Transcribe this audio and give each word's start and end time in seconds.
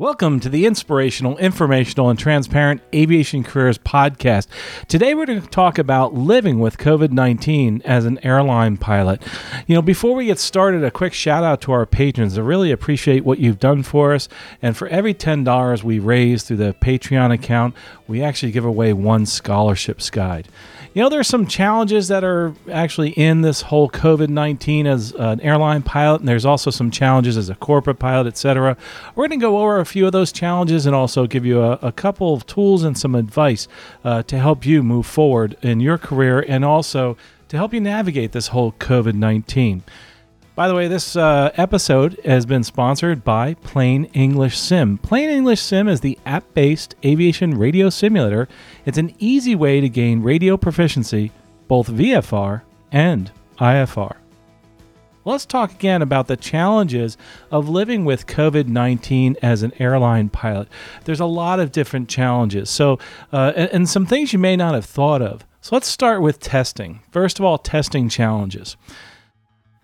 Welcome 0.00 0.40
to 0.40 0.48
the 0.48 0.64
inspirational, 0.64 1.36
informational, 1.36 2.08
and 2.08 2.18
transparent 2.18 2.80
Aviation 2.94 3.44
Careers 3.44 3.76
Podcast. 3.76 4.46
Today, 4.88 5.14
we're 5.14 5.26
going 5.26 5.42
to 5.42 5.46
talk 5.46 5.76
about 5.78 6.14
living 6.14 6.58
with 6.58 6.78
COVID 6.78 7.10
19 7.10 7.82
as 7.84 8.06
an 8.06 8.18
airline 8.24 8.78
pilot. 8.78 9.22
You 9.66 9.74
know, 9.74 9.82
before 9.82 10.14
we 10.14 10.24
get 10.24 10.38
started, 10.38 10.82
a 10.84 10.90
quick 10.90 11.12
shout 11.12 11.44
out 11.44 11.60
to 11.60 11.72
our 11.72 11.84
patrons. 11.84 12.38
I 12.38 12.40
really 12.40 12.70
appreciate 12.70 13.26
what 13.26 13.40
you've 13.40 13.58
done 13.58 13.82
for 13.82 14.14
us. 14.14 14.26
And 14.62 14.74
for 14.74 14.88
every 14.88 15.12
$10 15.12 15.84
we 15.84 15.98
raise 15.98 16.44
through 16.44 16.56
the 16.56 16.74
Patreon 16.80 17.30
account, 17.34 17.74
we 18.08 18.22
actually 18.22 18.52
give 18.52 18.64
away 18.64 18.94
one 18.94 19.26
scholarships 19.26 20.08
guide. 20.08 20.48
You 20.92 21.02
know, 21.02 21.08
there's 21.08 21.28
some 21.28 21.46
challenges 21.46 22.08
that 22.08 22.24
are 22.24 22.52
actually 22.70 23.10
in 23.10 23.42
this 23.42 23.62
whole 23.62 23.88
COVID 23.88 24.28
19 24.28 24.88
as 24.88 25.12
an 25.12 25.40
airline 25.40 25.82
pilot, 25.82 26.18
and 26.18 26.28
there's 26.28 26.44
also 26.44 26.72
some 26.72 26.90
challenges 26.90 27.36
as 27.36 27.48
a 27.48 27.54
corporate 27.54 28.00
pilot, 28.00 28.26
etc. 28.26 28.76
We're 29.14 29.28
going 29.28 29.38
to 29.38 29.46
go 29.46 29.58
over 29.58 29.78
a 29.78 29.86
few 29.86 30.06
of 30.06 30.10
those 30.10 30.32
challenges 30.32 30.86
and 30.86 30.96
also 30.96 31.28
give 31.28 31.46
you 31.46 31.62
a, 31.62 31.74
a 31.80 31.92
couple 31.92 32.34
of 32.34 32.44
tools 32.44 32.82
and 32.82 32.98
some 32.98 33.14
advice 33.14 33.68
uh, 34.02 34.24
to 34.24 34.36
help 34.36 34.66
you 34.66 34.82
move 34.82 35.06
forward 35.06 35.56
in 35.62 35.78
your 35.78 35.96
career 35.96 36.44
and 36.48 36.64
also 36.64 37.16
to 37.50 37.56
help 37.56 37.72
you 37.72 37.80
navigate 37.80 38.32
this 38.32 38.48
whole 38.48 38.72
COVID 38.72 39.14
19. 39.14 39.84
By 40.60 40.68
the 40.68 40.74
way, 40.74 40.88
this 40.88 41.16
uh, 41.16 41.52
episode 41.54 42.20
has 42.22 42.44
been 42.44 42.64
sponsored 42.64 43.24
by 43.24 43.54
Plain 43.54 44.04
English 44.12 44.58
Sim. 44.58 44.98
Plain 44.98 45.30
English 45.30 45.62
Sim 45.62 45.88
is 45.88 46.02
the 46.02 46.18
app 46.26 46.52
based 46.52 46.96
aviation 47.02 47.56
radio 47.56 47.88
simulator. 47.88 48.46
It's 48.84 48.98
an 48.98 49.14
easy 49.18 49.54
way 49.54 49.80
to 49.80 49.88
gain 49.88 50.20
radio 50.20 50.58
proficiency, 50.58 51.32
both 51.66 51.88
VFR 51.88 52.60
and 52.92 53.30
IFR. 53.58 54.16
Let's 55.24 55.46
talk 55.46 55.72
again 55.72 56.02
about 56.02 56.26
the 56.26 56.36
challenges 56.36 57.16
of 57.50 57.70
living 57.70 58.04
with 58.04 58.26
COVID 58.26 58.66
19 58.66 59.36
as 59.40 59.62
an 59.62 59.72
airline 59.78 60.28
pilot. 60.28 60.68
There's 61.04 61.20
a 61.20 61.24
lot 61.24 61.58
of 61.58 61.72
different 61.72 62.10
challenges, 62.10 62.68
so, 62.68 62.98
uh, 63.32 63.54
and, 63.56 63.70
and 63.70 63.88
some 63.88 64.04
things 64.04 64.34
you 64.34 64.38
may 64.38 64.56
not 64.56 64.74
have 64.74 64.84
thought 64.84 65.22
of. 65.22 65.46
So 65.62 65.74
let's 65.74 65.88
start 65.88 66.20
with 66.20 66.38
testing. 66.38 67.00
First 67.12 67.38
of 67.38 67.46
all, 67.46 67.56
testing 67.56 68.10
challenges 68.10 68.76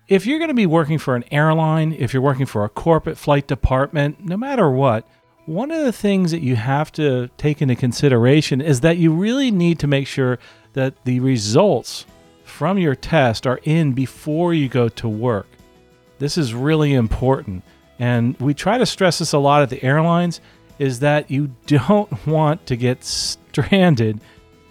if 0.08 0.24
you're 0.26 0.38
going 0.38 0.48
to 0.48 0.54
be 0.54 0.66
working 0.66 0.98
for 0.98 1.16
an 1.16 1.24
airline, 1.30 1.92
if 1.92 2.12
you're 2.12 2.22
working 2.22 2.46
for 2.46 2.64
a 2.64 2.68
corporate 2.68 3.18
flight 3.18 3.46
department, 3.46 4.24
no 4.24 4.36
matter 4.36 4.70
what, 4.70 5.08
one 5.46 5.70
of 5.70 5.84
the 5.84 5.92
things 5.92 6.30
that 6.30 6.42
you 6.42 6.56
have 6.56 6.92
to 6.92 7.28
take 7.36 7.62
into 7.62 7.76
consideration 7.76 8.60
is 8.60 8.80
that 8.80 8.98
you 8.98 9.12
really 9.12 9.50
need 9.50 9.78
to 9.80 9.86
make 9.86 10.06
sure 10.06 10.38
that 10.72 11.04
the 11.04 11.20
results 11.20 12.04
from 12.44 12.78
your 12.78 12.94
test 12.94 13.46
are 13.46 13.60
in 13.64 13.92
before 13.92 14.54
you 14.54 14.68
go 14.68 14.88
to 14.88 15.08
work. 15.08 15.46
This 16.18 16.38
is 16.38 16.54
really 16.54 16.94
important. 16.94 17.62
And 17.98 18.38
we 18.40 18.54
try 18.54 18.78
to 18.78 18.86
stress 18.86 19.18
this 19.18 19.32
a 19.32 19.38
lot 19.38 19.62
at 19.62 19.70
the 19.70 19.82
airlines 19.82 20.40
is 20.78 21.00
that 21.00 21.30
you 21.30 21.54
don't 21.66 22.26
want 22.26 22.66
to 22.66 22.76
get 22.76 23.04
stranded 23.04 24.20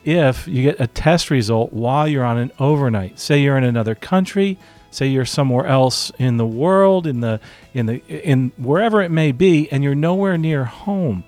if 0.04 0.48
you 0.48 0.64
get 0.64 0.80
a 0.80 0.88
test 0.88 1.32
result 1.32 1.74
while 1.74 2.08
you're 2.08 2.24
on 2.24 2.38
an 2.38 2.52
overnight. 2.60 3.20
Say 3.20 3.42
you're 3.42 3.58
in 3.58 3.64
another 3.64 3.96
country, 3.96 4.58
say 4.96 5.08
you're 5.08 5.26
somewhere 5.26 5.66
else 5.66 6.12
in 6.18 6.38
the 6.38 6.46
world 6.46 7.06
in 7.06 7.20
the 7.20 7.40
in 7.74 7.86
the 7.86 7.96
in 8.08 8.52
wherever 8.58 9.02
it 9.02 9.12
may 9.12 9.32
be 9.32 9.70
and 9.72 9.84
you're 9.84 9.96
nowhere 9.96 10.38
near 10.38 10.64
home 10.64 11.24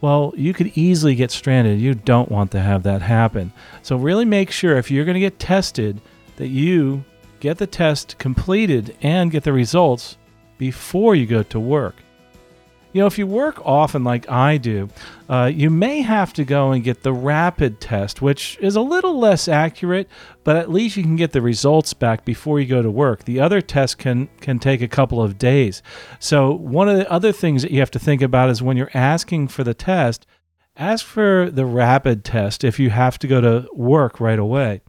well 0.00 0.34
you 0.36 0.52
could 0.52 0.76
easily 0.76 1.14
get 1.14 1.30
stranded. 1.30 1.80
You 1.80 1.94
don't 1.94 2.30
want 2.30 2.50
to 2.50 2.60
have 2.60 2.82
that 2.82 3.00
happen. 3.02 3.52
So 3.82 3.96
really 3.96 4.24
make 4.24 4.50
sure 4.50 4.76
if 4.76 4.90
you're 4.90 5.04
going 5.04 5.14
to 5.14 5.20
get 5.20 5.38
tested 5.38 6.00
that 6.36 6.48
you 6.48 7.04
get 7.40 7.58
the 7.58 7.66
test 7.66 8.18
completed 8.18 8.96
and 9.00 9.30
get 9.30 9.44
the 9.44 9.52
results 9.52 10.18
before 10.58 11.14
you 11.14 11.26
go 11.26 11.42
to 11.42 11.58
work 11.58 11.96
you 12.92 13.00
know, 13.00 13.06
if 13.06 13.18
you 13.18 13.26
work 13.26 13.60
often 13.64 14.04
like 14.04 14.30
I 14.30 14.58
do, 14.58 14.88
uh, 15.28 15.50
you 15.52 15.70
may 15.70 16.02
have 16.02 16.32
to 16.34 16.44
go 16.44 16.72
and 16.72 16.84
get 16.84 17.02
the 17.02 17.12
rapid 17.12 17.80
test, 17.80 18.20
which 18.20 18.58
is 18.60 18.76
a 18.76 18.80
little 18.80 19.18
less 19.18 19.48
accurate, 19.48 20.08
but 20.44 20.56
at 20.56 20.70
least 20.70 20.96
you 20.96 21.02
can 21.02 21.16
get 21.16 21.32
the 21.32 21.40
results 21.40 21.94
back 21.94 22.24
before 22.24 22.60
you 22.60 22.66
go 22.66 22.82
to 22.82 22.90
work. 22.90 23.24
The 23.24 23.40
other 23.40 23.60
test 23.60 23.98
can 23.98 24.28
can 24.40 24.58
take 24.58 24.82
a 24.82 24.88
couple 24.88 25.22
of 25.22 25.38
days. 25.38 25.82
So 26.18 26.52
one 26.52 26.88
of 26.88 26.98
the 26.98 27.10
other 27.10 27.32
things 27.32 27.62
that 27.62 27.70
you 27.70 27.80
have 27.80 27.90
to 27.92 27.98
think 27.98 28.20
about 28.20 28.50
is 28.50 28.62
when 28.62 28.76
you're 28.76 28.90
asking 28.92 29.48
for 29.48 29.64
the 29.64 29.74
test, 29.74 30.26
ask 30.76 31.04
for 31.04 31.50
the 31.50 31.66
rapid 31.66 32.24
test 32.24 32.62
if 32.64 32.78
you 32.78 32.90
have 32.90 33.18
to 33.20 33.26
go 33.26 33.40
to 33.40 33.68
work 33.72 34.20
right 34.20 34.38
away 34.38 34.82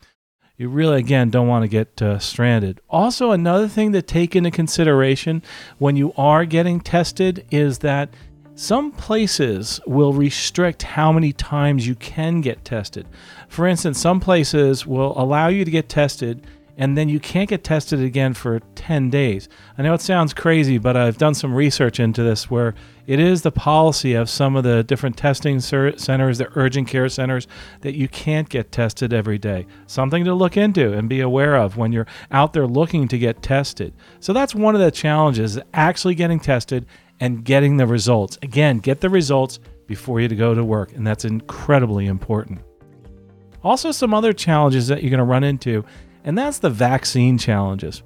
you 0.64 0.70
really 0.70 0.98
again 0.98 1.30
don't 1.30 1.50
want 1.50 1.64
to 1.64 1.68
get 1.68 2.02
uh, 2.02 2.18
stranded. 2.18 2.80
Also 2.90 3.32
another 3.32 3.68
thing 3.68 3.92
to 3.92 4.02
take 4.02 4.34
into 4.34 4.50
consideration 4.50 5.44
when 5.78 5.98
you 5.98 6.14
are 6.16 6.46
getting 6.46 6.80
tested 6.80 7.46
is 7.52 7.80
that 7.80 8.10
some 8.56 8.90
places 8.92 9.82
will 9.86 10.14
restrict 10.14 10.84
how 10.84 11.12
many 11.12 11.34
times 11.34 11.86
you 11.86 11.96
can 11.96 12.40
get 12.40 12.64
tested. 12.64 13.06
For 13.50 13.68
instance 13.68 14.00
some 14.00 14.22
places 14.22 14.88
will 14.88 15.14
allow 15.20 15.50
you 15.50 15.66
to 15.66 15.72
get 15.72 15.90
tested 15.90 16.48
and 16.78 16.98
then 16.98 17.08
you 17.08 17.20
can't 17.20 17.50
get 17.50 17.64
tested 17.64 18.02
again 18.02 18.34
for 18.34 18.60
10 18.76 19.10
days. 19.10 19.48
I 19.78 19.84
know 19.84 19.94
it 19.94 20.02
sounds 20.02 20.34
crazy, 20.34 20.78
but 20.78 20.98
I've 20.98 21.18
done 21.18 21.36
some 21.36 21.54
research 21.54 22.00
into 22.00 22.24
this 22.24 22.50
where 22.50 22.74
it 23.06 23.20
is 23.20 23.42
the 23.42 23.52
policy 23.52 24.14
of 24.14 24.30
some 24.30 24.56
of 24.56 24.64
the 24.64 24.84
different 24.84 25.18
testing 25.18 25.60
centers, 25.60 26.38
the 26.38 26.50
urgent 26.56 26.88
care 26.88 27.10
centers, 27.10 27.48
that 27.82 27.94
you 27.94 28.08
can't 28.08 28.50
get 28.50 28.72
tested 28.72 29.14
every 29.14 29.38
day. 29.38 29.68
Something 29.88 30.26
to 30.26 30.34
look 30.34 30.58
into 30.58 30.94
and 30.94 31.08
be 31.08 31.20
aware 31.20 31.56
of 31.56 31.78
when 31.78 31.92
you're 31.92 32.08
out 32.32 32.54
there 32.54 32.66
looking 32.66 33.08
to 33.10 33.18
get 33.18 33.44
tested. 33.44 33.94
So 34.20 34.34
that's 34.34 34.56
one 34.56 34.74
of 34.74 34.82
the 34.82 34.90
challenges 34.90 35.60
actually 35.74 36.16
getting 36.16 36.40
tested 36.40 36.88
and 37.20 37.46
getting 37.46 37.78
the 37.78 37.86
results. 37.86 38.40
Again, 38.42 38.80
get 38.80 39.00
the 39.00 39.10
results 39.10 39.60
before 39.86 40.22
you 40.22 40.28
go 40.30 40.56
to 40.56 40.64
work, 40.64 40.94
and 40.94 41.06
that's 41.06 41.26
incredibly 41.26 42.08
important. 42.08 42.62
Also, 43.64 43.92
some 43.92 44.14
other 44.14 44.34
challenges 44.34 44.88
that 44.88 45.04
you're 45.04 45.10
going 45.10 45.20
to 45.20 45.24
run 45.24 45.44
into 45.44 45.86
and 46.24 46.38
that's 46.38 46.60
the 46.60 46.70
vaccine 46.70 47.38
challenges. 47.38 48.04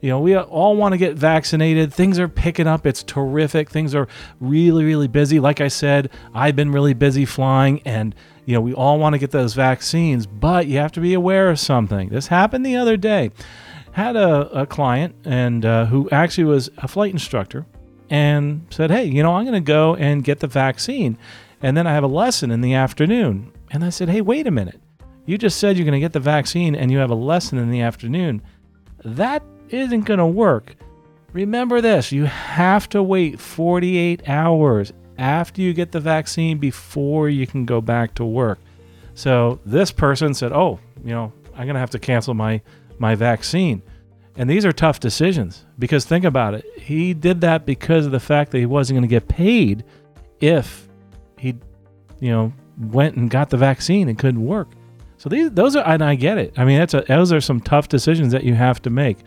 You 0.00 0.08
know, 0.08 0.20
we 0.20 0.34
all 0.36 0.76
want 0.76 0.92
to 0.92 0.98
get 0.98 1.16
vaccinated. 1.16 1.92
Things 1.92 2.18
are 2.18 2.28
picking 2.28 2.66
up. 2.66 2.86
It's 2.86 3.02
terrific. 3.02 3.68
Things 3.68 3.94
are 3.94 4.08
really, 4.40 4.84
really 4.84 5.08
busy. 5.08 5.40
Like 5.40 5.60
I 5.60 5.68
said, 5.68 6.10
I've 6.32 6.56
been 6.56 6.72
really 6.72 6.94
busy 6.94 7.26
flying, 7.26 7.82
and, 7.84 8.14
you 8.46 8.54
know, 8.54 8.62
we 8.62 8.72
all 8.72 8.98
want 8.98 9.12
to 9.12 9.18
get 9.18 9.30
those 9.30 9.52
vaccines, 9.52 10.26
but 10.26 10.66
you 10.66 10.78
have 10.78 10.92
to 10.92 11.00
be 11.00 11.12
aware 11.12 11.50
of 11.50 11.58
something. 11.58 12.08
This 12.08 12.28
happened 12.28 12.64
the 12.64 12.76
other 12.76 12.96
day. 12.96 13.30
Had 13.92 14.16
a, 14.16 14.60
a 14.60 14.66
client 14.66 15.14
and 15.24 15.66
uh, 15.66 15.84
who 15.86 16.08
actually 16.10 16.44
was 16.44 16.70
a 16.78 16.88
flight 16.88 17.12
instructor 17.12 17.66
and 18.08 18.66
said, 18.70 18.90
Hey, 18.90 19.04
you 19.04 19.22
know, 19.22 19.34
I'm 19.34 19.44
going 19.44 19.52
to 19.52 19.60
go 19.60 19.96
and 19.96 20.24
get 20.24 20.40
the 20.40 20.46
vaccine. 20.46 21.18
And 21.60 21.76
then 21.76 21.86
I 21.86 21.92
have 21.92 22.04
a 22.04 22.08
lesson 22.08 22.50
in 22.50 22.60
the 22.60 22.74
afternoon. 22.74 23.52
And 23.70 23.84
I 23.84 23.90
said, 23.90 24.08
Hey, 24.08 24.20
wait 24.20 24.46
a 24.46 24.50
minute. 24.50 24.80
You 25.26 25.38
just 25.38 25.58
said 25.58 25.76
you're 25.76 25.84
going 25.84 25.92
to 25.92 26.00
get 26.00 26.12
the 26.12 26.20
vaccine 26.20 26.74
and 26.74 26.90
you 26.90 26.98
have 26.98 27.10
a 27.10 27.14
lesson 27.14 27.58
in 27.58 27.70
the 27.70 27.80
afternoon. 27.80 28.42
That 29.04 29.42
isn't 29.68 30.02
going 30.02 30.18
to 30.18 30.26
work. 30.26 30.76
Remember 31.32 31.80
this 31.80 32.10
you 32.10 32.24
have 32.24 32.88
to 32.90 33.02
wait 33.02 33.38
48 33.38 34.28
hours 34.28 34.92
after 35.18 35.60
you 35.60 35.72
get 35.72 35.92
the 35.92 36.00
vaccine 36.00 36.58
before 36.58 37.28
you 37.28 37.46
can 37.46 37.64
go 37.64 37.80
back 37.80 38.14
to 38.16 38.24
work. 38.24 38.58
So 39.14 39.60
this 39.64 39.92
person 39.92 40.34
said, 40.34 40.52
"Oh, 40.52 40.80
you 41.04 41.10
know, 41.10 41.32
I'm 41.54 41.66
going 41.66 41.74
to 41.74 41.80
have 41.80 41.90
to 41.90 41.98
cancel 41.98 42.34
my 42.34 42.60
my 42.98 43.14
vaccine." 43.14 43.82
And 44.36 44.48
these 44.48 44.64
are 44.64 44.72
tough 44.72 45.00
decisions 45.00 45.66
because 45.78 46.04
think 46.04 46.24
about 46.24 46.54
it. 46.54 46.64
He 46.78 47.12
did 47.14 47.42
that 47.42 47.66
because 47.66 48.06
of 48.06 48.12
the 48.12 48.20
fact 48.20 48.52
that 48.52 48.58
he 48.58 48.66
wasn't 48.66 48.96
going 48.96 49.08
to 49.08 49.08
get 49.08 49.28
paid 49.28 49.84
if 50.40 50.88
he 51.38 51.54
you 52.20 52.30
know 52.30 52.52
went 52.78 53.16
and 53.16 53.30
got 53.30 53.50
the 53.50 53.56
vaccine 53.56 54.08
and 54.08 54.18
couldn't 54.18 54.44
work. 54.44 54.68
So 55.20 55.28
these, 55.28 55.50
those 55.50 55.76
are, 55.76 55.86
and 55.86 56.02
I 56.02 56.14
get 56.14 56.38
it. 56.38 56.58
I 56.58 56.64
mean, 56.64 56.78
that's 56.78 56.94
a, 56.94 57.02
those 57.06 57.30
are 57.30 57.42
some 57.42 57.60
tough 57.60 57.88
decisions 57.88 58.32
that 58.32 58.42
you 58.42 58.54
have 58.54 58.80
to 58.82 58.90
make. 58.90 59.18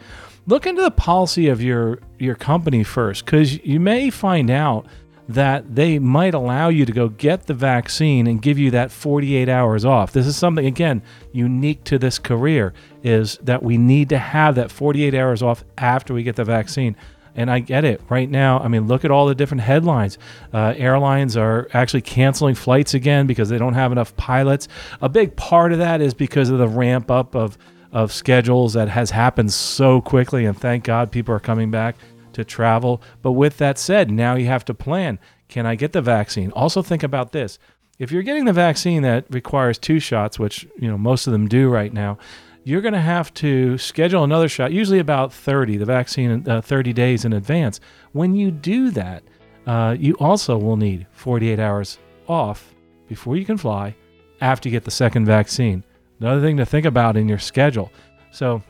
Look 0.47 0.65
into 0.65 0.81
the 0.81 0.89
policy 0.89 1.49
of 1.49 1.61
your 1.61 1.99
your 2.17 2.33
company 2.33 2.83
first, 2.83 3.23
because 3.23 3.63
you 3.63 3.79
may 3.79 4.09
find 4.09 4.49
out 4.49 4.87
that 5.29 5.75
they 5.75 5.99
might 5.99 6.33
allow 6.33 6.69
you 6.69 6.87
to 6.87 6.91
go 6.91 7.09
get 7.09 7.45
the 7.45 7.53
vaccine 7.53 8.25
and 8.25 8.41
give 8.41 8.57
you 8.57 8.71
that 8.71 8.89
48 8.89 9.47
hours 9.47 9.85
off. 9.85 10.13
This 10.13 10.25
is 10.25 10.35
something 10.35 10.65
again 10.65 11.03
unique 11.31 11.83
to 11.83 11.99
this 11.99 12.17
career 12.17 12.73
is 13.03 13.37
that 13.43 13.61
we 13.61 13.77
need 13.77 14.09
to 14.09 14.17
have 14.17 14.55
that 14.55 14.71
48 14.71 15.13
hours 15.13 15.43
off 15.43 15.63
after 15.77 16.11
we 16.11 16.23
get 16.23 16.35
the 16.35 16.43
vaccine. 16.43 16.95
And 17.35 17.49
I 17.49 17.59
get 17.59 17.83
it 17.83 18.01
right 18.09 18.29
now. 18.29 18.59
I 18.59 18.67
mean, 18.67 18.87
look 18.87 19.03
at 19.03 19.11
all 19.11 19.25
the 19.25 19.35
different 19.35 19.61
headlines. 19.61 20.17
Uh, 20.53 20.73
airlines 20.77 21.35
are 21.35 21.67
actually 21.73 22.01
canceling 22.01 22.55
flights 22.55 22.93
again 22.93 23.25
because 23.25 23.49
they 23.49 23.57
don't 23.57 23.73
have 23.73 23.91
enough 23.91 24.15
pilots. 24.15 24.67
A 25.01 25.09
big 25.09 25.35
part 25.35 25.71
of 25.71 25.79
that 25.79 26.01
is 26.01 26.13
because 26.13 26.49
of 26.49 26.59
the 26.59 26.67
ramp 26.67 27.09
up 27.09 27.35
of, 27.35 27.57
of 27.91 28.13
schedules 28.13 28.73
that 28.73 28.87
has 28.89 29.09
happened 29.11 29.51
so 29.51 29.99
quickly. 29.99 30.45
And 30.45 30.55
thank 30.57 30.83
God 30.83 31.11
people 31.11 31.33
are 31.33 31.39
coming 31.39 31.71
back 31.71 31.95
to 32.33 32.43
travel. 32.43 33.01
But 33.21 33.31
with 33.31 33.57
that 33.57 33.79
said, 33.79 34.11
now 34.11 34.35
you 34.35 34.45
have 34.45 34.65
to 34.65 34.73
plan 34.73 35.19
can 35.53 35.67
I 35.67 35.75
get 35.75 35.91
the 35.91 36.01
vaccine? 36.01 36.49
Also, 36.53 36.81
think 36.81 37.03
about 37.03 37.31
this. 37.31 37.59
If 37.99 38.11
you're 38.11 38.23
getting 38.23 38.45
the 38.45 38.53
vaccine 38.53 39.03
that 39.03 39.25
requires 39.29 39.77
two 39.77 39.99
shots, 39.99 40.39
which 40.39 40.67
you 40.79 40.87
know 40.87 40.97
most 40.97 41.27
of 41.27 41.33
them 41.33 41.47
do 41.47 41.69
right 41.69 41.93
now, 41.93 42.17
you're 42.63 42.81
going 42.81 42.93
to 42.93 43.01
have 43.01 43.33
to 43.35 43.77
schedule 43.77 44.23
another 44.23 44.47
shot, 44.47 44.71
usually 44.71 44.99
about 44.99 45.33
30, 45.33 45.77
the 45.77 45.85
vaccine 45.85 46.47
uh, 46.47 46.61
30 46.61 46.93
days 46.93 47.25
in 47.25 47.33
advance. 47.33 47.79
When 48.13 48.35
you 48.35 48.51
do 48.51 48.91
that, 48.91 49.23
uh, 49.67 49.95
you 49.99 50.15
also 50.19 50.57
will 50.57 50.77
need 50.77 51.07
48 51.11 51.59
hours 51.59 51.99
off 52.27 52.73
before 53.07 53.35
you 53.35 53.45
can 53.45 53.57
fly 53.57 53.95
after 54.41 54.69
you 54.69 54.71
get 54.71 54.83
the 54.83 54.91
second 54.91 55.25
vaccine. 55.25 55.83
Another 56.19 56.41
thing 56.41 56.57
to 56.57 56.65
think 56.65 56.85
about 56.85 57.17
in 57.17 57.27
your 57.27 57.39
schedule. 57.39 57.91
So, 58.31 58.63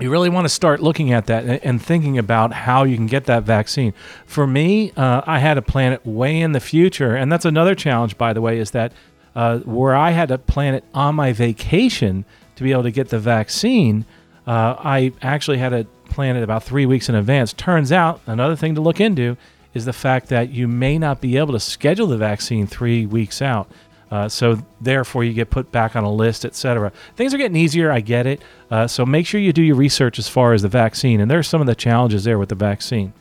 you 0.00 0.10
really 0.10 0.30
want 0.30 0.46
to 0.46 0.48
start 0.48 0.80
looking 0.80 1.12
at 1.12 1.26
that 1.26 1.62
and 1.62 1.80
thinking 1.80 2.16
about 2.16 2.54
how 2.54 2.84
you 2.84 2.96
can 2.96 3.06
get 3.06 3.26
that 3.26 3.42
vaccine. 3.42 3.92
For 4.24 4.46
me, 4.46 4.92
uh, 4.96 5.20
I 5.26 5.38
had 5.38 5.54
to 5.54 5.62
plan 5.62 5.92
it 5.92 6.04
way 6.06 6.40
in 6.40 6.52
the 6.52 6.60
future, 6.60 7.14
and 7.14 7.30
that's 7.30 7.44
another 7.44 7.74
challenge, 7.74 8.16
by 8.16 8.32
the 8.32 8.40
way, 8.40 8.58
is 8.58 8.70
that 8.70 8.92
uh, 9.34 9.58
where 9.58 9.94
I 9.94 10.10
had 10.10 10.30
to 10.30 10.38
plan 10.38 10.74
it 10.74 10.84
on 10.94 11.14
my 11.16 11.32
vacation 11.34 12.24
to 12.60 12.64
be 12.64 12.72
able 12.72 12.82
to 12.82 12.90
get 12.90 13.08
the 13.08 13.18
vaccine, 13.18 14.04
uh, 14.46 14.76
I 14.78 15.14
actually 15.22 15.56
had 15.56 15.72
it 15.72 15.88
about 16.18 16.62
three 16.62 16.84
weeks 16.84 17.08
in 17.08 17.14
advance. 17.14 17.54
Turns 17.54 17.90
out, 17.90 18.20
another 18.26 18.54
thing 18.54 18.74
to 18.74 18.82
look 18.82 19.00
into 19.00 19.38
is 19.72 19.86
the 19.86 19.94
fact 19.94 20.28
that 20.28 20.50
you 20.50 20.68
may 20.68 20.98
not 20.98 21.22
be 21.22 21.38
able 21.38 21.54
to 21.54 21.60
schedule 21.60 22.06
the 22.06 22.18
vaccine 22.18 22.66
three 22.66 23.06
weeks 23.06 23.40
out. 23.40 23.72
Uh, 24.10 24.28
so 24.28 24.58
therefore, 24.78 25.24
you 25.24 25.32
get 25.32 25.48
put 25.48 25.72
back 25.72 25.96
on 25.96 26.04
a 26.04 26.12
list, 26.12 26.44
etc. 26.44 26.92
Things 27.16 27.32
are 27.32 27.38
getting 27.38 27.56
easier. 27.56 27.90
I 27.90 28.00
get 28.00 28.26
it. 28.26 28.42
Uh, 28.70 28.86
so 28.86 29.06
make 29.06 29.26
sure 29.26 29.40
you 29.40 29.54
do 29.54 29.62
your 29.62 29.76
research 29.76 30.18
as 30.18 30.28
far 30.28 30.52
as 30.52 30.60
the 30.60 30.68
vaccine, 30.68 31.22
and 31.22 31.30
there's 31.30 31.48
some 31.48 31.62
of 31.62 31.66
the 31.66 31.74
challenges 31.74 32.24
there 32.24 32.38
with 32.38 32.50
the 32.50 32.54
vaccine. 32.54 33.14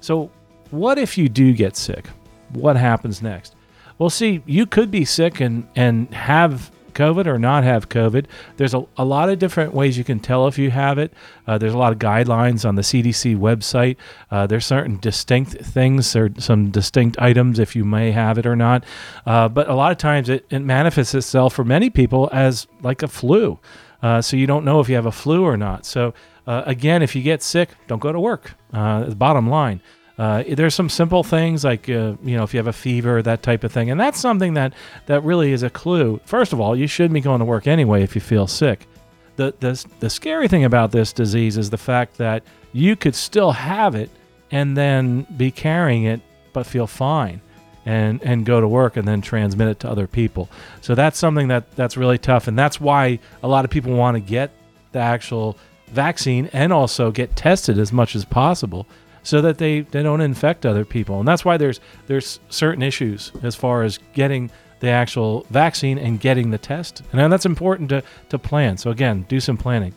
So, 0.00 0.28
what 0.72 0.98
if 0.98 1.16
you 1.16 1.28
do 1.28 1.52
get 1.52 1.76
sick? 1.76 2.08
What 2.48 2.74
happens 2.74 3.22
next? 3.22 3.54
Well, 3.98 4.10
see, 4.10 4.42
you 4.44 4.66
could 4.66 4.90
be 4.90 5.04
sick 5.04 5.38
and 5.38 5.68
and 5.76 6.12
have 6.12 6.72
COVID 6.94 7.26
or 7.26 7.38
not 7.38 7.64
have 7.64 7.88
COVID. 7.88 8.26
There's 8.56 8.74
a, 8.74 8.84
a 8.96 9.04
lot 9.04 9.28
of 9.28 9.38
different 9.38 9.74
ways 9.74 9.98
you 9.98 10.04
can 10.04 10.20
tell 10.20 10.46
if 10.46 10.58
you 10.58 10.70
have 10.70 10.98
it. 10.98 11.12
Uh, 11.46 11.58
there's 11.58 11.74
a 11.74 11.78
lot 11.78 11.92
of 11.92 11.98
guidelines 11.98 12.66
on 12.66 12.74
the 12.74 12.82
CDC 12.82 13.36
website. 13.36 13.96
Uh, 14.30 14.46
there's 14.46 14.66
certain 14.66 14.98
distinct 14.98 15.52
things 15.52 16.14
or 16.14 16.30
some 16.38 16.70
distinct 16.70 17.18
items 17.18 17.58
if 17.58 17.74
you 17.74 17.84
may 17.84 18.12
have 18.12 18.38
it 18.38 18.46
or 18.46 18.56
not. 18.56 18.84
Uh, 19.26 19.48
but 19.48 19.68
a 19.68 19.74
lot 19.74 19.92
of 19.92 19.98
times 19.98 20.28
it, 20.28 20.44
it, 20.50 20.60
manifests 20.60 21.14
itself 21.14 21.52
for 21.54 21.64
many 21.64 21.90
people 21.90 22.28
as 22.32 22.66
like 22.82 23.02
a 23.02 23.08
flu. 23.08 23.58
Uh, 24.02 24.20
so 24.20 24.36
you 24.36 24.46
don't 24.46 24.64
know 24.64 24.80
if 24.80 24.88
you 24.88 24.94
have 24.94 25.06
a 25.06 25.12
flu 25.12 25.44
or 25.44 25.56
not. 25.56 25.84
So 25.84 26.14
uh, 26.46 26.62
again, 26.66 27.02
if 27.02 27.14
you 27.14 27.22
get 27.22 27.42
sick, 27.42 27.70
don't 27.86 28.00
go 28.00 28.12
to 28.12 28.20
work. 28.20 28.54
Uh, 28.72 29.04
the 29.04 29.16
bottom 29.16 29.48
line. 29.48 29.80
Uh, 30.22 30.44
there's 30.54 30.72
some 30.72 30.88
simple 30.88 31.24
things 31.24 31.64
like 31.64 31.88
uh, 31.88 32.14
you 32.22 32.36
know 32.36 32.44
if 32.44 32.54
you 32.54 32.58
have 32.58 32.68
a 32.68 32.72
fever 32.72 33.20
that 33.22 33.42
type 33.42 33.64
of 33.64 33.72
thing. 33.72 33.90
And 33.90 33.98
that's 33.98 34.20
something 34.20 34.54
that 34.54 34.72
that 35.06 35.24
really 35.24 35.50
is 35.50 35.64
a 35.64 35.70
clue. 35.70 36.20
First 36.24 36.52
of 36.52 36.60
all 36.60 36.76
you 36.76 36.86
shouldn't 36.86 37.14
be 37.14 37.20
going 37.20 37.40
to 37.40 37.44
work 37.44 37.66
anyway 37.66 38.04
if 38.04 38.14
you 38.14 38.20
feel 38.20 38.46
sick. 38.46 38.86
The, 39.34 39.52
the, 39.58 39.84
the 39.98 40.08
scary 40.08 40.46
thing 40.46 40.62
about 40.62 40.92
this 40.92 41.12
disease 41.12 41.58
is 41.58 41.70
the 41.70 41.76
fact 41.76 42.18
that 42.18 42.44
you 42.72 42.94
could 42.94 43.16
still 43.16 43.50
have 43.50 43.96
it 43.96 44.10
and 44.52 44.76
then 44.76 45.26
be 45.36 45.50
carrying 45.50 46.04
it 46.04 46.20
but 46.52 46.66
feel 46.66 46.86
fine 46.86 47.40
and 47.84 48.22
and 48.22 48.46
go 48.46 48.60
to 48.60 48.68
work 48.68 48.96
and 48.96 49.08
then 49.08 49.22
transmit 49.22 49.66
it 49.66 49.80
to 49.80 49.90
other 49.90 50.06
people. 50.06 50.48
So 50.82 50.94
that's 50.94 51.18
something 51.18 51.48
that 51.48 51.74
that's 51.74 51.96
really 51.96 52.18
tough. 52.18 52.46
And 52.46 52.56
that's 52.56 52.80
why 52.80 53.18
a 53.42 53.48
lot 53.48 53.64
of 53.64 53.72
people 53.72 53.92
want 53.96 54.14
to 54.14 54.20
get 54.20 54.52
the 54.92 55.00
actual 55.00 55.58
vaccine 55.88 56.48
and 56.52 56.72
also 56.72 57.10
get 57.10 57.34
tested 57.34 57.76
as 57.76 57.92
much 57.92 58.14
as 58.14 58.24
possible 58.24 58.86
so 59.22 59.40
that 59.40 59.58
they, 59.58 59.80
they 59.80 60.02
don't 60.02 60.20
infect 60.20 60.66
other 60.66 60.84
people. 60.84 61.18
And 61.18 61.28
that's 61.28 61.44
why 61.44 61.56
there's 61.56 61.80
there's 62.06 62.40
certain 62.48 62.82
issues 62.82 63.32
as 63.42 63.54
far 63.54 63.82
as 63.82 63.98
getting 64.14 64.50
the 64.80 64.88
actual 64.88 65.46
vaccine 65.50 65.96
and 65.96 66.18
getting 66.18 66.50
the 66.50 66.58
test. 66.58 67.02
And 67.12 67.32
that's 67.32 67.46
important 67.46 67.88
to, 67.90 68.02
to 68.30 68.38
plan. 68.38 68.76
So 68.76 68.90
again, 68.90 69.24
do 69.28 69.38
some 69.38 69.56
planning. 69.56 69.94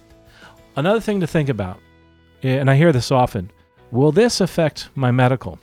Another 0.75 0.99
thing 0.99 1.19
to 1.21 1.27
think 1.27 1.49
about, 1.49 1.79
eh, 2.43 2.57
and 2.57 2.69
I 2.69 2.75
hear 2.75 2.91
this 2.91 3.11
often, 3.11 3.49
will 3.91 4.11
this 4.11 4.41
affect 4.41 4.89
my 4.93 5.09
medical? 5.09 5.57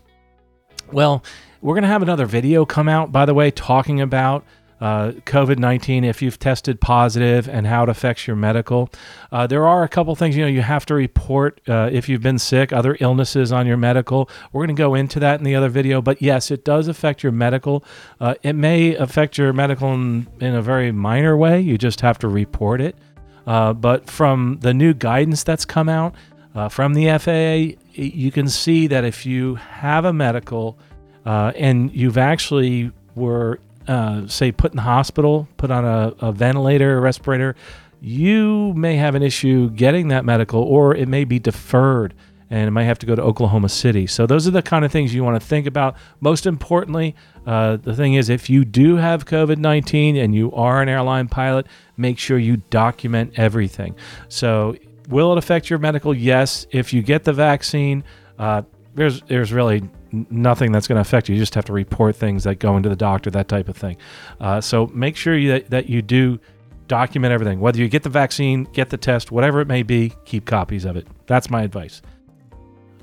Well, 0.90 1.22
we're 1.60 1.74
going 1.74 1.82
to 1.82 1.88
have 1.88 2.02
another 2.02 2.26
video 2.26 2.66
come 2.66 2.88
out, 2.88 3.12
by 3.12 3.24
the 3.24 3.34
way, 3.34 3.52
talking 3.52 4.00
about 4.00 4.44
uh, 4.82 5.12
COVID 5.26 5.61
19 5.61 6.02
if 6.02 6.20
you've 6.20 6.40
tested 6.40 6.81
positive 6.81 7.49
and 7.49 7.69
how 7.69 7.84
it 7.84 7.88
affects 7.88 8.26
your 8.26 8.34
medical. 8.34 8.90
Uh, 9.31 9.46
there 9.46 9.64
are 9.64 9.84
a 9.84 9.88
couple 9.88 10.17
things 10.17 10.37
you 10.37 10.43
know 10.43 10.49
you 10.49 10.61
have 10.61 10.84
to 10.87 10.94
report 10.94 11.61
uh, 11.69 11.88
if 11.93 12.08
you've 12.08 12.20
been 12.20 12.38
sick, 12.38 12.73
other 12.73 12.96
illnesses 12.99 13.52
on 13.52 13.64
your 13.64 13.76
medical. 13.76 14.29
We're 14.52 14.67
going 14.67 14.75
to 14.75 14.82
go 14.82 14.96
into 14.96 15.20
that 15.20 15.38
in 15.38 15.44
the 15.44 15.55
other 15.55 15.69
video, 15.69 16.02
but 16.02 16.20
yes, 16.20 16.50
it 16.50 16.64
does 16.64 16.88
affect 16.88 17.23
your 17.23 17.31
medical. 17.31 17.84
Uh, 18.19 18.34
it 18.43 18.55
may 18.55 18.96
affect 18.96 19.38
your 19.38 19.52
medical 19.52 19.94
in, 19.94 20.26
in, 20.40 20.56
a 20.56 20.62
very 20.62 20.90
minor 20.90 21.37
way. 21.37 21.61
You 21.61 21.79
just 21.79 22.00
have 22.00 22.19
to 22.19 22.26
report 22.29 22.81
it. 22.81 22.96
Uh, 23.46 23.73
but 23.75 24.11
from 24.11 24.58
the 24.62 24.75
new 24.75 24.94
guidance 24.94 25.44
that's 25.44 25.64
come 25.64 25.88
out 25.88 26.17
uh, 26.56 26.69
from 26.69 26.94
the 26.94 27.06
FAA, 27.19 27.81
you 27.93 28.32
can 28.32 28.49
see 28.49 28.88
that 28.88 29.05
if 29.05 29.26
you 29.26 29.55
have 29.55 30.05
a 30.05 30.12
medical 30.12 30.76
and 31.25 31.93
you've 31.93 32.19
actually 32.19 32.90
were 33.14 33.61
uh, 33.88 34.26
say, 34.26 34.52
put 34.52 34.73
in 34.73 34.76
the 34.76 34.82
hospital, 34.82 35.49
put 35.56 35.70
on 35.70 35.84
a, 35.84 36.14
a 36.20 36.32
ventilator, 36.32 36.99
a 36.99 37.00
respirator, 37.00 37.56
you 38.00 38.73
may 38.75 38.96
have 38.96 39.14
an 39.14 39.23
issue 39.23 39.70
getting 39.70 40.08
that 40.08 40.25
medical, 40.25 40.62
or 40.62 40.94
it 40.94 41.08
may 41.08 41.25
be 41.25 41.38
deferred 41.38 42.14
and 42.52 42.69
it 42.69 42.70
might 42.70 42.84
have 42.84 42.99
to 42.99 43.06
go 43.06 43.14
to 43.14 43.23
Oklahoma 43.23 43.70
City. 43.70 44.06
So, 44.06 44.26
those 44.26 44.46
are 44.46 44.50
the 44.50 44.61
kind 44.61 44.84
of 44.84 44.93
things 44.93 45.14
you 45.14 45.25
want 45.25 45.40
to 45.40 45.46
think 45.46 45.67
about. 45.67 45.96
Most 46.20 46.44
importantly, 46.44 47.17
uh, 47.46 47.76
the 47.76 47.96
thing 47.96 48.12
is, 48.12 48.29
if 48.29 48.50
you 48.50 48.67
do 48.67 48.96
have 48.96 49.25
COVID 49.25 49.56
19 49.56 50.17
and 50.17 50.34
you 50.34 50.52
are 50.52 50.82
an 50.82 50.88
airline 50.90 51.29
pilot, 51.29 51.67
make 51.96 52.19
sure 52.19 52.37
you 52.37 52.58
document 52.69 53.32
everything. 53.37 53.96
So, 54.29 54.76
will 55.08 55.32
it 55.32 55.38
affect 55.38 55.70
your 55.70 55.79
medical? 55.79 56.12
Yes. 56.12 56.67
If 56.70 56.93
you 56.93 57.00
get 57.00 57.25
the 57.25 57.32
vaccine, 57.32 58.05
uh, 58.38 58.62
there's 58.94 59.23
there's 59.23 59.50
really 59.50 59.88
nothing 60.12 60.72
that's 60.72 60.86
going 60.86 60.96
to 60.96 61.00
affect 61.00 61.28
you. 61.28 61.34
You 61.34 61.40
just 61.40 61.54
have 61.54 61.64
to 61.66 61.72
report 61.72 62.16
things 62.16 62.44
that 62.44 62.56
go 62.56 62.76
into 62.76 62.88
the 62.88 62.96
doctor, 62.96 63.30
that 63.30 63.48
type 63.48 63.68
of 63.68 63.76
thing. 63.76 63.96
Uh, 64.40 64.60
so 64.60 64.86
make 64.88 65.16
sure 65.16 65.36
you, 65.36 65.52
that, 65.52 65.70
that 65.70 65.88
you 65.88 66.02
do 66.02 66.38
document 66.88 67.32
everything. 67.32 67.60
Whether 67.60 67.78
you 67.78 67.88
get 67.88 68.02
the 68.02 68.10
vaccine, 68.10 68.64
get 68.72 68.90
the 68.90 68.96
test, 68.96 69.32
whatever 69.32 69.60
it 69.60 69.68
may 69.68 69.82
be, 69.82 70.12
keep 70.24 70.44
copies 70.44 70.84
of 70.84 70.96
it. 70.96 71.06
That's 71.26 71.50
my 71.50 71.62
advice. 71.62 72.02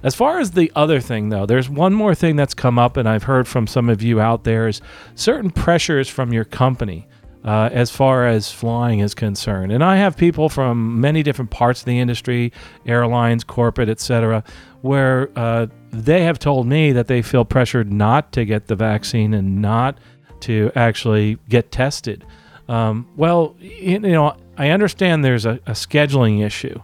As 0.02 0.16
far 0.16 0.40
as 0.40 0.52
the 0.52 0.72
other 0.76 1.02
thing, 1.02 1.30
though, 1.30 1.46
there's 1.46 1.70
one 1.70 1.94
more 1.94 2.16
thing 2.16 2.38
that's 2.38 2.54
come 2.54 2.80
up, 2.80 2.96
and 2.96 3.10
I've 3.10 3.24
heard 3.24 3.48
from 3.48 3.68
some 3.68 3.90
of 3.90 4.02
you 4.02 4.22
out 4.22 4.46
there 4.46 4.68
is 4.68 4.82
certain 5.16 5.52
pressures 5.52 6.08
from 6.08 6.32
your 6.32 6.46
company 6.46 7.08
uh, 7.44 7.70
as 7.72 7.90
far 7.90 8.26
as 8.28 8.52
flying 8.52 9.00
is 9.00 9.14
concerned. 9.14 9.72
And 9.72 9.84
I 9.84 9.98
have 9.98 10.16
people 10.16 10.50
from 10.50 11.02
many 11.02 11.24
different 11.24 11.52
parts 11.52 11.82
of 11.82 11.86
the 11.86 12.00
industry, 12.00 12.52
airlines, 12.86 13.44
corporate, 13.44 13.90
etc., 13.90 14.44
where 14.82 15.30
uh, 15.36 15.68
they 15.92 16.24
have 16.24 16.40
told 16.40 16.68
me 16.68 16.92
that 16.92 17.08
they 17.08 17.22
feel 17.22 17.46
pressured 17.46 17.92
not 17.92 18.32
to 18.34 18.46
get 18.46 18.68
the 18.68 18.76
vaccine 18.76 19.34
and 19.34 19.62
not 19.62 19.98
to 20.42 20.72
actually 20.76 21.38
get 21.50 21.72
tested. 21.72 22.26
Um, 22.68 23.08
well, 23.16 23.56
you 23.60 24.00
know, 24.00 24.38
I 24.58 24.70
understand 24.70 25.26
there's 25.26 25.46
a, 25.46 25.54
a 25.66 25.72
scheduling 25.72 26.46
issue. 26.46 26.82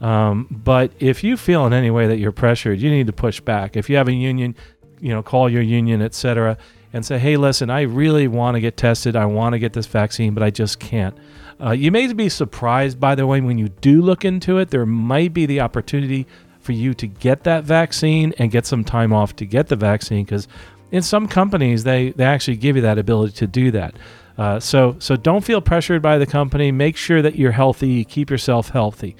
Um, 0.00 0.48
but 0.50 0.92
if 0.98 1.24
you 1.24 1.36
feel 1.36 1.66
in 1.66 1.72
any 1.72 1.90
way 1.90 2.06
that 2.06 2.18
you're 2.18 2.32
pressured, 2.32 2.80
you 2.80 2.90
need 2.90 3.06
to 3.06 3.12
push 3.12 3.40
back. 3.40 3.76
If 3.76 3.88
you 3.88 3.96
have 3.96 4.08
a 4.08 4.12
union, 4.12 4.54
you 5.00 5.10
know, 5.10 5.22
call 5.22 5.48
your 5.48 5.62
union, 5.62 6.02
etc 6.02 6.58
and 6.96 7.04
say, 7.04 7.18
hey, 7.18 7.36
listen, 7.36 7.68
I 7.68 7.82
really 7.82 8.26
want 8.26 8.54
to 8.54 8.60
get 8.60 8.78
tested. 8.78 9.16
I 9.16 9.26
want 9.26 9.52
to 9.52 9.58
get 9.58 9.74
this 9.74 9.84
vaccine, 9.84 10.32
but 10.32 10.42
I 10.42 10.48
just 10.48 10.78
can't. 10.80 11.14
Uh, 11.60 11.72
you 11.72 11.90
may 11.90 12.10
be 12.12 12.30
surprised, 12.30 12.98
by 12.98 13.14
the 13.14 13.26
way, 13.26 13.42
when 13.42 13.58
you 13.58 13.68
do 13.68 14.00
look 14.00 14.24
into 14.24 14.56
it, 14.56 14.70
there 14.70 14.86
might 14.86 15.34
be 15.34 15.44
the 15.44 15.60
opportunity 15.60 16.26
for 16.66 16.72
you 16.72 16.92
to 16.94 17.06
get 17.06 17.44
that 17.44 17.64
vaccine 17.64 18.34
and 18.38 18.50
get 18.50 18.66
some 18.66 18.84
time 18.84 19.12
off 19.12 19.36
to 19.36 19.46
get 19.46 19.68
the 19.68 19.76
vaccine 19.76 20.24
because 20.24 20.48
in 20.90 21.02
some 21.02 21.26
companies 21.28 21.84
they, 21.84 22.10
they 22.10 22.24
actually 22.24 22.56
give 22.56 22.76
you 22.76 22.82
that 22.82 22.98
ability 22.98 23.32
to 23.34 23.46
do 23.46 23.70
that. 23.70 23.94
Uh, 24.36 24.60
so 24.60 24.96
so 24.98 25.16
don't 25.16 25.44
feel 25.44 25.62
pressured 25.62 26.02
by 26.02 26.18
the 26.18 26.26
company. 26.26 26.70
Make 26.70 26.96
sure 26.96 27.22
that 27.22 27.36
you're 27.36 27.52
healthy. 27.52 28.04
Keep 28.04 28.30
yourself 28.30 28.68
healthy 28.68 29.16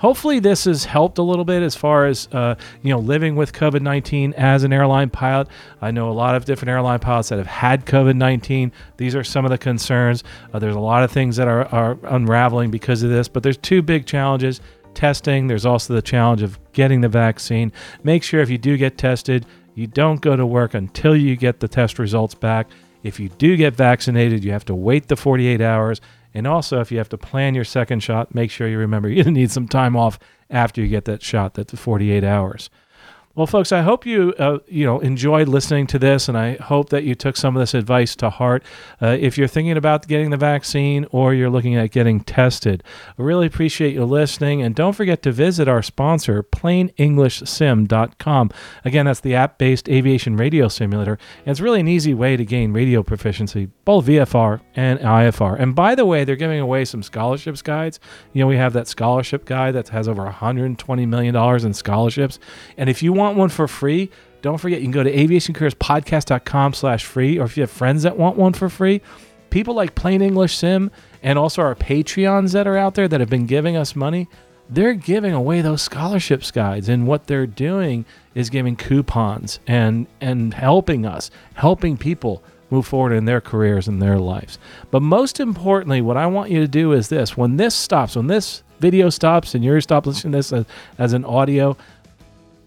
hopefully 0.00 0.38
this 0.38 0.64
has 0.64 0.86
helped 0.86 1.18
a 1.18 1.22
little 1.22 1.44
bit 1.44 1.62
as 1.62 1.76
far 1.76 2.06
as 2.06 2.26
uh, 2.32 2.54
you 2.82 2.90
know 2.90 2.98
living 2.98 3.36
with 3.36 3.52
covid-19 3.52 4.32
as 4.32 4.64
an 4.64 4.72
airline 4.72 5.10
pilot 5.10 5.46
i 5.82 5.90
know 5.90 6.10
a 6.10 6.12
lot 6.12 6.34
of 6.34 6.46
different 6.46 6.70
airline 6.70 6.98
pilots 6.98 7.28
that 7.28 7.38
have 7.38 7.46
had 7.46 7.84
covid-19 7.84 8.72
these 8.96 9.14
are 9.14 9.22
some 9.22 9.44
of 9.44 9.50
the 9.50 9.58
concerns 9.58 10.24
uh, 10.52 10.58
there's 10.58 10.74
a 10.74 10.80
lot 10.80 11.04
of 11.04 11.10
things 11.10 11.36
that 11.36 11.46
are, 11.46 11.66
are 11.66 11.98
unraveling 12.04 12.70
because 12.70 13.02
of 13.02 13.10
this 13.10 13.28
but 13.28 13.42
there's 13.42 13.58
two 13.58 13.82
big 13.82 14.06
challenges 14.06 14.60
testing. 14.94 15.46
There's 15.46 15.66
also 15.66 15.94
the 15.94 16.02
challenge 16.02 16.42
of 16.42 16.58
getting 16.72 17.00
the 17.00 17.08
vaccine. 17.08 17.72
Make 18.02 18.22
sure 18.22 18.40
if 18.40 18.50
you 18.50 18.58
do 18.58 18.76
get 18.76 18.98
tested 18.98 19.46
you 19.74 19.86
don't 19.86 20.20
go 20.20 20.36
to 20.36 20.44
work 20.44 20.74
until 20.74 21.16
you 21.16 21.36
get 21.36 21.60
the 21.60 21.68
test 21.68 21.98
results 21.98 22.34
back. 22.34 22.68
If 23.02 23.18
you 23.18 23.28
do 23.28 23.56
get 23.56 23.74
vaccinated 23.74 24.44
you 24.44 24.52
have 24.52 24.64
to 24.66 24.74
wait 24.74 25.08
the 25.08 25.16
48 25.16 25.60
hours. 25.60 26.00
And 26.32 26.46
also, 26.46 26.80
if 26.80 26.92
you 26.92 26.98
have 26.98 27.08
to 27.08 27.18
plan 27.18 27.56
your 27.56 27.64
second 27.64 28.00
shot, 28.00 28.34
make 28.34 28.50
sure 28.50 28.68
you 28.68 28.78
remember 28.78 29.08
you 29.08 29.24
need 29.24 29.50
some 29.50 29.66
time 29.68 29.96
off 29.96 30.18
after 30.48 30.80
you 30.80 30.88
get 30.88 31.04
that 31.06 31.22
shot, 31.22 31.54
that's 31.54 31.74
48 31.74 32.24
hours. 32.24 32.70
Well, 33.40 33.46
folks, 33.46 33.72
I 33.72 33.80
hope 33.80 34.04
you 34.04 34.34
uh, 34.38 34.58
you 34.68 34.84
know 34.84 35.00
enjoyed 35.00 35.48
listening 35.48 35.86
to 35.86 35.98
this, 35.98 36.28
and 36.28 36.36
I 36.36 36.56
hope 36.56 36.90
that 36.90 37.04
you 37.04 37.14
took 37.14 37.38
some 37.38 37.56
of 37.56 37.60
this 37.60 37.72
advice 37.72 38.14
to 38.16 38.28
heart. 38.28 38.62
Uh, 39.00 39.16
if 39.18 39.38
you're 39.38 39.48
thinking 39.48 39.78
about 39.78 40.06
getting 40.06 40.28
the 40.28 40.36
vaccine 40.36 41.06
or 41.10 41.32
you're 41.32 41.48
looking 41.48 41.74
at 41.74 41.90
getting 41.90 42.20
tested, 42.20 42.84
I 43.18 43.22
really 43.22 43.46
appreciate 43.46 43.94
you 43.94 44.04
listening, 44.04 44.60
and 44.60 44.74
don't 44.74 44.92
forget 44.92 45.22
to 45.22 45.32
visit 45.32 45.68
our 45.68 45.82
sponsor, 45.82 46.42
PlainEnglishSim.com. 46.42 48.50
Again, 48.84 49.06
that's 49.06 49.20
the 49.20 49.34
app-based 49.34 49.88
aviation 49.88 50.36
radio 50.36 50.68
simulator, 50.68 51.18
and 51.38 51.48
it's 51.48 51.60
really 51.60 51.80
an 51.80 51.88
easy 51.88 52.12
way 52.12 52.36
to 52.36 52.44
gain 52.44 52.74
radio 52.74 53.02
proficiency, 53.02 53.70
both 53.86 54.04
VFR 54.04 54.60
and 54.76 55.00
IFR. 55.00 55.58
And 55.58 55.74
by 55.74 55.94
the 55.94 56.04
way, 56.04 56.24
they're 56.24 56.36
giving 56.36 56.60
away 56.60 56.84
some 56.84 57.02
scholarships 57.02 57.62
guides. 57.62 58.00
You 58.34 58.42
know, 58.42 58.48
we 58.48 58.58
have 58.58 58.74
that 58.74 58.86
scholarship 58.86 59.46
guide 59.46 59.76
that 59.76 59.88
has 59.88 60.08
over 60.08 60.24
120 60.24 61.06
million 61.06 61.32
dollars 61.32 61.64
in 61.64 61.72
scholarships, 61.72 62.38
and 62.76 62.90
if 62.90 63.02
you 63.02 63.14
want 63.14 63.29
want 63.30 63.38
one 63.38 63.48
for 63.48 63.68
free, 63.68 64.10
don't 64.42 64.58
forget 64.58 64.80
you 64.80 64.86
can 64.86 64.92
go 64.92 65.02
to 65.02 65.12
aviationcareerspodcast.com 65.12 66.74
slash 66.74 67.04
free, 67.04 67.38
or 67.38 67.44
if 67.44 67.56
you 67.56 67.62
have 67.62 67.70
friends 67.70 68.02
that 68.02 68.16
want 68.16 68.36
one 68.36 68.52
for 68.52 68.68
free, 68.68 69.00
people 69.50 69.74
like 69.74 69.94
Plain 69.94 70.22
English 70.22 70.56
Sim 70.56 70.90
and 71.22 71.38
also 71.38 71.62
our 71.62 71.74
Patreons 71.74 72.52
that 72.52 72.66
are 72.66 72.76
out 72.76 72.94
there 72.94 73.08
that 73.08 73.20
have 73.20 73.30
been 73.30 73.46
giving 73.46 73.76
us 73.76 73.94
money, 73.94 74.28
they're 74.68 74.94
giving 74.94 75.32
away 75.32 75.60
those 75.60 75.82
scholarships 75.82 76.50
guides. 76.50 76.88
And 76.88 77.06
what 77.06 77.26
they're 77.26 77.46
doing 77.46 78.04
is 78.34 78.50
giving 78.50 78.76
coupons 78.76 79.58
and 79.66 80.06
and 80.20 80.54
helping 80.54 81.04
us, 81.04 81.30
helping 81.54 81.96
people 81.96 82.42
move 82.70 82.86
forward 82.86 83.12
in 83.12 83.24
their 83.24 83.40
careers 83.40 83.88
and 83.88 84.00
their 84.00 84.18
lives. 84.18 84.58
But 84.90 85.02
most 85.02 85.40
importantly, 85.40 86.00
what 86.00 86.16
I 86.16 86.26
want 86.26 86.50
you 86.50 86.60
to 86.60 86.68
do 86.68 86.92
is 86.92 87.08
this 87.08 87.36
when 87.36 87.56
this 87.56 87.74
stops, 87.74 88.16
when 88.16 88.28
this 88.28 88.62
video 88.78 89.10
stops 89.10 89.54
and 89.54 89.64
you're 89.64 89.80
stop 89.80 90.06
listening 90.06 90.32
to 90.32 90.38
this 90.38 90.52
as, 90.52 90.64
as 90.98 91.12
an 91.12 91.24
audio, 91.24 91.76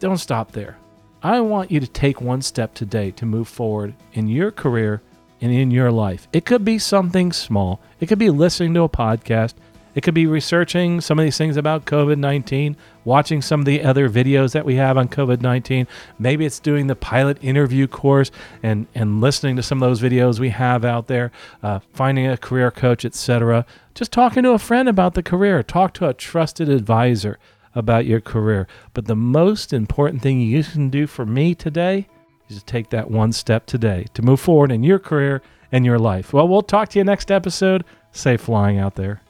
don't 0.04 0.18
stop 0.18 0.52
there. 0.52 0.76
I 1.24 1.40
want 1.40 1.72
you 1.72 1.80
to 1.80 1.88
take 1.88 2.20
one 2.20 2.42
step 2.42 2.74
today 2.74 3.12
to 3.12 3.26
move 3.26 3.48
forward 3.48 3.94
in 4.12 4.28
your 4.28 4.52
career 4.52 5.02
and 5.40 5.50
in 5.50 5.72
your 5.72 5.92
life. 5.92 6.28
It 6.34 6.44
could 6.44 6.66
be 6.66 6.78
something 6.78 7.32
small, 7.32 7.80
it 8.02 8.08
could 8.08 8.20
be 8.20 8.30
listening 8.30 8.74
to 8.74 8.82
a 8.82 8.90
podcast. 8.90 9.54
It 9.96 10.02
could 10.02 10.16
be 10.16 10.26
researching 10.26 11.02
some 11.02 11.20
of 11.20 11.24
these 11.24 11.38
things 11.38 11.56
about 11.56 11.86
COVID 11.86 12.18
19, 12.18 12.76
watching 13.06 13.42
some 13.42 13.62
of 13.62 13.66
the 13.66 13.84
other 13.84 14.10
videos 14.10 14.52
that 14.54 14.66
we 14.66 14.76
have 14.76 14.98
on 14.98 15.08
COVID 15.08 15.40
19. 15.40 15.88
Maybe 16.20 16.46
it's 16.46 16.60
doing 16.60 16.88
the 16.88 16.96
pilot 16.96 17.38
interview 17.42 17.88
course 17.88 18.30
and, 18.62 18.88
and 18.94 19.22
listening 19.22 19.56
to 19.56 19.64
some 19.64 19.82
of 19.82 19.88
those 19.88 20.02
videos 20.02 20.40
we 20.40 20.50
have 20.50 20.84
out 20.84 21.08
there, 21.08 21.32
uh, 21.62 21.80
finding 21.94 22.28
a 22.28 22.36
career 22.36 22.72
coach, 22.72 23.06
etc. 23.06 23.66
Just 23.94 24.12
talking 24.12 24.44
to 24.44 24.52
a 24.52 24.60
friend 24.60 24.90
about 24.90 25.14
the 25.14 25.24
career. 25.24 25.64
Talk 25.64 25.94
to 25.94 26.10
a 26.10 26.14
trusted 26.14 26.68
advisor 26.68 27.38
about 27.76 28.06
your 28.06 28.22
career. 28.22 28.68
But 28.94 29.06
the 29.06 29.16
most 29.16 29.74
important 29.74 30.22
thing 30.22 30.40
you 30.40 30.64
can 30.64 30.90
do 30.90 31.08
for 31.08 31.26
me 31.26 31.56
today 31.56 32.08
is 32.50 32.60
to 32.60 32.66
take 32.66 32.90
that 32.90 33.10
one 33.10 33.32
step 33.32 33.66
today 33.66 34.06
to 34.14 34.22
move 34.22 34.40
forward 34.40 34.72
in 34.72 34.84
your 34.84 35.00
career 35.00 35.42
and 35.72 35.86
your 35.86 36.00
life. 36.00 36.34
Well, 36.34 36.48
we'll 36.48 36.62
talk 36.62 36.90
to 36.90 37.00
you 37.00 37.04
next 37.04 37.32
episode. 37.32 37.84
Safe 38.12 38.42
flying 38.42 38.78
out 38.78 38.96
there. 38.96 39.22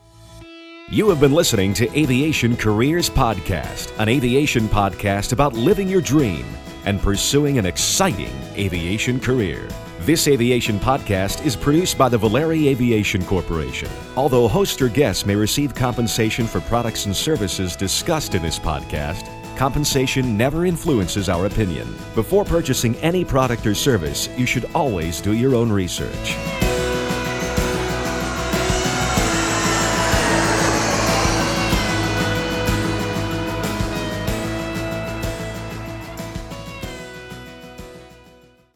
You 0.90 1.10
have 1.10 1.22
been 1.22 1.34
listening 1.34 1.74
to 1.76 1.98
Aviation 1.98 2.58
Careers 2.58 3.10
Podcast, 3.10 3.98
an 4.00 4.10
aviation 4.10 4.68
podcast 4.68 5.32
about 5.32 5.54
living 5.54 5.88
your 5.88 6.02
dream 6.02 6.46
and 6.86 7.02
pursuing 7.02 7.58
an 7.58 7.66
exciting 7.66 8.34
aviation 8.56 9.20
career. 9.20 9.68
This 10.06 10.28
aviation 10.28 10.82
podcast 10.82 11.46
is 11.46 11.56
produced 11.56 11.98
by 11.98 12.10
the 12.10 12.18
Valeri 12.18 12.68
Aviation 12.68 13.24
Corporation. 13.24 13.88
Although 14.18 14.50
host 14.50 14.82
or 14.82 14.90
guests 14.90 15.26
may 15.26 15.34
receive 15.34 15.74
compensation 15.74 16.46
for 16.46 16.60
products 16.60 17.06
and 17.06 17.16
services 17.16 17.78
discussed 17.78 18.36
in 18.36 18.42
this 18.42 18.60
podcast, 18.60 19.26
compensation 19.56 20.36
never 20.36 20.66
influences 20.66 21.30
our 21.30 21.46
opinion. 21.46 21.88
Before 22.16 22.44
purchasing 22.44 22.98
any 22.98 23.24
product 23.24 23.66
or 23.66 23.74
service, 23.74 24.28
you 24.38 24.46
should 24.46 24.66
always 24.76 25.22
do 25.22 25.32
your 25.32 25.56
own 25.56 25.72
research. 25.72 26.36